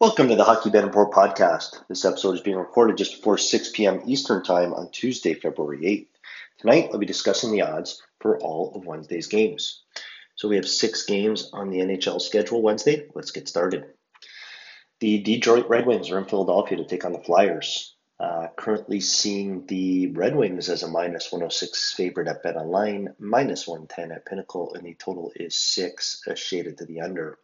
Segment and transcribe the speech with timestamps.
[0.00, 1.86] Welcome to the Hockey Bet Report podcast.
[1.88, 4.02] This episode is being recorded just before 6 p.m.
[4.06, 6.08] Eastern Time on Tuesday, February 8th.
[6.58, 9.84] Tonight, I'll be discussing the odds for all of Wednesday's games.
[10.34, 13.06] So we have six games on the NHL schedule Wednesday.
[13.14, 13.86] Let's get started.
[14.98, 17.94] The Detroit Red Wings are in Philadelphia to take on the Flyers.
[18.18, 23.68] Uh, currently seeing the Red Wings as a minus 106 favorite at Bet Online, minus
[23.68, 27.38] 110 at Pinnacle, and the total is six, shaded to the under.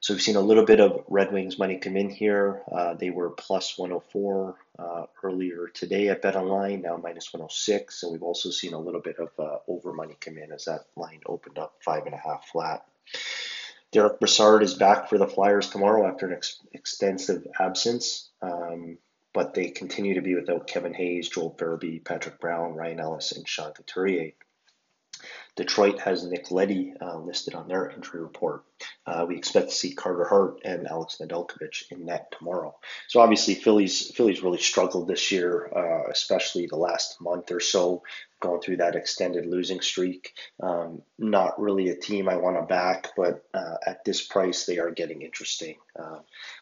[0.00, 2.62] So we've seen a little bit of Red Wings money come in here.
[2.72, 8.02] Uh, they were plus 104 uh, earlier today at Bet Online, now minus 106.
[8.02, 10.86] And we've also seen a little bit of uh, over money come in as that
[10.96, 12.86] line opened up five and a half flat.
[13.92, 18.30] Derick Brassard is back for the Flyers tomorrow after an ex- extensive absence.
[18.40, 18.96] Um,
[19.34, 23.46] but they continue to be without Kevin Hayes, Joel Farabee, Patrick Brown, Ryan Ellis, and
[23.46, 24.32] Sean Couturier.
[25.56, 28.64] Detroit has Nick Leddy uh, listed on their injury report.
[29.06, 32.74] Uh, we expect to see Carter Hart and Alex Nedeljkovic in net tomorrow.
[33.08, 38.02] So obviously, Phillies Phillies really struggled this year, uh, especially the last month or so,
[38.40, 40.32] going through that extended losing streak.
[40.62, 44.78] Um, not really a team I want to back, but uh, at this price, they
[44.78, 45.76] are getting interesting.
[45.98, 46.20] Uh,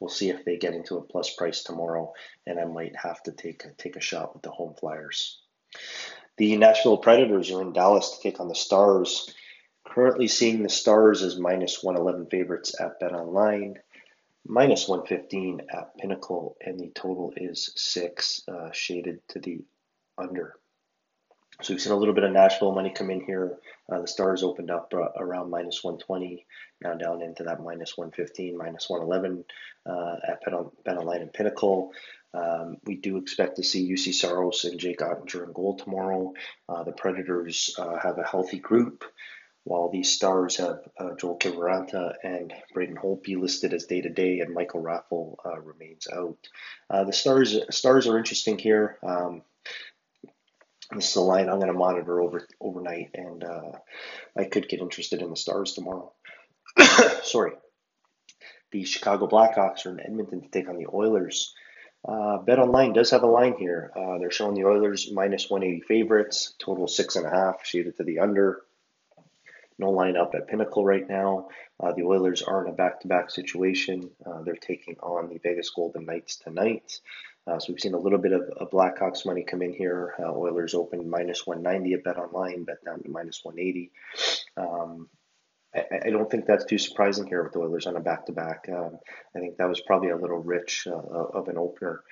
[0.00, 2.12] we'll see if they get into a plus price tomorrow,
[2.46, 5.40] and I might have to take take a shot with the home Flyers.
[6.36, 9.34] The Nashville Predators are in Dallas to take on the Stars.
[9.86, 13.78] Currently seeing the Stars as minus 111 favorites at Bet Online,
[14.46, 19.64] minus 115 at Pinnacle, and the total is six, uh, shaded to the
[20.16, 20.56] under.
[21.62, 23.58] So we've seen a little bit of Nashville money come in here.
[23.90, 26.46] Uh, the Stars opened up uh, around minus 120,
[26.82, 29.44] now down into that minus 115, minus 111
[29.84, 30.40] uh, at
[30.84, 31.92] Bet Online and Pinnacle.
[32.32, 36.32] Um, we do expect to see Juuse Saros and Jake Oettinger in goal tomorrow.
[36.68, 39.04] Uh, the Predators uh, have a healthy group,
[39.64, 44.40] while the Stars have uh, Joel Kiviranta and Braden Holtby listed as day to day,
[44.40, 46.38] and Michael Raffl uh, remains out.
[46.88, 48.98] Uh, the Stars Stars are interesting here.
[49.02, 49.42] Um,
[50.92, 53.72] this is a line I'm going to monitor over overnight, and uh,
[54.36, 56.12] I could get interested in the Stars tomorrow.
[57.22, 57.52] Sorry.
[58.72, 61.54] The Chicago Blackhawks are in Edmonton to take on the Oilers.
[62.06, 63.92] Uh, Bet Online does have a line here.
[63.94, 68.04] Uh, they're showing the Oilers minus 180 favorites, total six and a half, shaded to
[68.04, 68.62] the under.
[69.78, 71.48] No line up at Pinnacle right now.
[71.78, 74.10] Uh, the Oilers are in a back-to-back situation.
[74.24, 77.00] Uh, they're taking on the Vegas Golden Knights tonight.
[77.46, 80.14] Uh, so we've seen a little bit of, of Blackhawks money come in here.
[80.18, 83.90] Uh, Oilers open minus 190 at Bet Online, bet down to minus 180.
[84.56, 85.08] Um,
[85.74, 88.68] I, I, don't think that's too surprising here with the Oilers on a back-to-back.
[88.72, 88.98] Um,
[89.36, 92.02] I think that was probably a little rich uh, of an opener.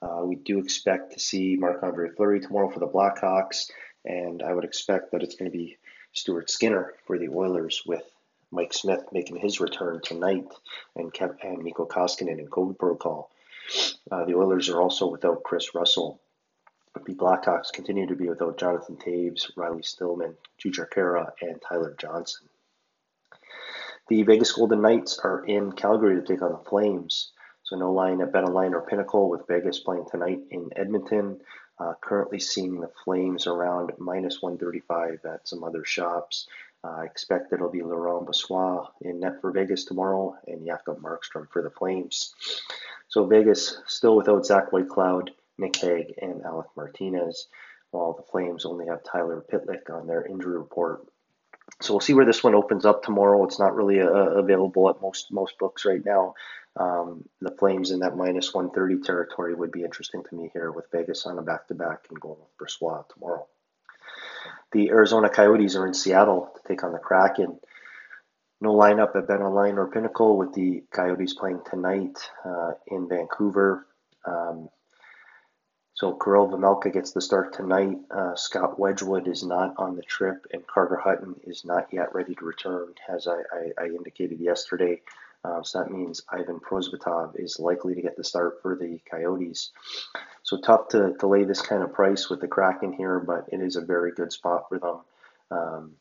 [0.00, 3.70] Uh, we do expect to see Marc-Andre Fleury tomorrow for the Blackhawks,
[4.04, 5.76] and I would expect that it's going to be
[6.12, 8.02] Stuart Skinner for the Oilers with
[8.50, 10.46] Mike Smith making his return tonight
[10.96, 13.30] and Kev- and Mikko Koskinen in COVID protocol.
[14.10, 16.20] Uh, the Oilers are also without Kris Russell.
[16.94, 22.48] The Blackhawks continue to be without Jonathan Toews, Riley Stillman, Jujhar Khaira, and Tyler Johnson.
[24.08, 27.30] The Vegas Golden Knights are in Calgary to take on the Flames.
[27.62, 31.42] So no line at BetOnline or Pinnacle with Vegas playing tonight in Edmonton.
[31.78, 36.48] Uh, currently seeing the Flames around minus 135 at some other shops.
[36.82, 41.46] Uh, I expect it'll be Laurent Brossoit in net for Vegas tomorrow and Jacob Markstrom
[41.50, 42.34] for the Flames.
[43.08, 47.48] So Vegas still without Zach Whitecloud, Nick Hague, and Alec Martinez,
[47.90, 51.06] while the Flames only have Tyler Pitlick on their injury report
[51.80, 53.44] so we'll see where this one opens up tomorrow.
[53.44, 56.34] It's not really uh, available at most most books right now.
[56.76, 60.90] Um, the Flames in that minus 130 territory would be interesting to me here with
[60.92, 63.46] Vegas on a back to back and going with Brossoit tomorrow.
[64.72, 67.58] The Arizona Coyotes are in Seattle to take on the Kraken.
[68.60, 73.86] No lineup at Bet Online or Pinnacle with the Coyotes playing tonight uh, in Vancouver.
[74.24, 74.68] Um,
[75.98, 77.98] so Karel Vejmelka gets the start tonight.
[78.08, 82.36] Uh, Scott Wedgewood is not on the trip, and Carter Hutton is not yet ready
[82.36, 85.02] to return, as I, I, I indicated yesterday.
[85.44, 89.72] Uh, so that means Ivan Prosvetov is likely to get the start for the Coyotes.
[90.44, 93.60] So tough to, to lay this kind of price with the Kraken here, but it
[93.60, 95.00] is a very good spot for them.
[95.50, 95.92] Um,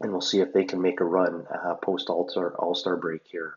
[0.00, 3.56] and we'll see if they can make a run uh, post All Star break here.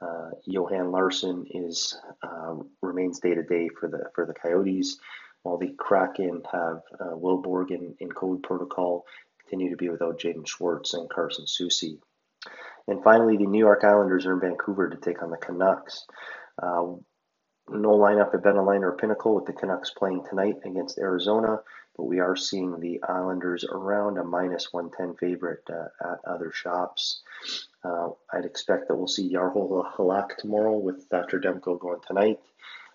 [0.00, 2.54] Uh, Johan Larsson is uh,
[2.88, 4.98] remains day to day for the for the Coyotes,
[5.42, 9.04] while the Kraken have uh, Will Borgen in COVID protocol,
[9.40, 11.98] continue to be without Jaden Schwartz and Carson Soucy.
[12.86, 16.06] And finally, the New York Islanders are in Vancouver to take on the Canucks.
[16.60, 16.96] Uh,
[17.70, 21.60] no lineup at BetOnline or Pinnacle with the Canucks playing tonight against Arizona.
[21.98, 27.22] But we are seeing the Islanders around a minus 110 favorite uh, at other shops.
[27.84, 32.38] Uh, I'd expect that we'll see Yarhol Halak tomorrow with Thatcher Demko going tonight.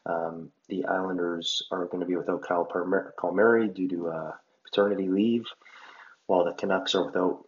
[0.06, 4.32] Um, the Islanders are going to be without Kyle Palmieri due to uh,
[4.64, 5.46] paternity leave,
[6.28, 7.46] while the Canucks are without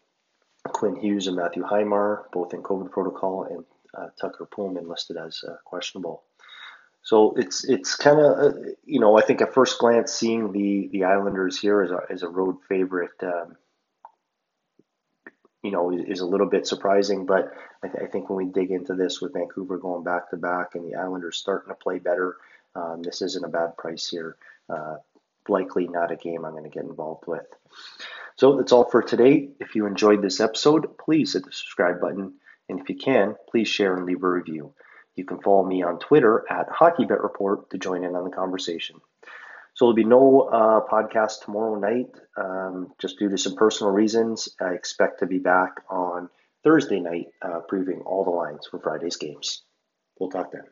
[0.68, 3.64] Quinn Hughes and Matthew Highmore, both in COVID protocol, and
[3.98, 6.25] uh, Tucker Poolman listed as uh, questionable.
[7.06, 10.90] So it's it's kind of uh, you know I think at first glance seeing the
[10.92, 13.56] the Islanders here as a as a road favorite um,
[15.62, 17.54] you know is, is, a little bit surprising, but
[17.84, 20.74] I, th- I, think when we dig into this with Vancouver going back to back
[20.74, 22.38] and the Islanders starting to play better,
[22.76, 24.36] um, this isn't a bad price here.
[24.68, 24.96] Uh,
[25.48, 27.46] likely not a game I'm going to get involved with.
[28.36, 29.50] So that's all for today.
[29.60, 32.34] If you enjoyed this episode, please hit the subscribe button,
[32.68, 34.74] and if you can, please share and leave a review.
[35.16, 38.98] You can follow me on Twitter at HockeyBetReport to join in on the conversation.
[39.76, 44.50] So there'll be no uh, podcast tomorrow night, um, just due to some personal reasons.
[44.60, 46.30] I expect to be back on
[46.64, 49.64] Thursday night, uh, previewing all the lines for Friday's games.
[50.20, 50.64] We'll talk then.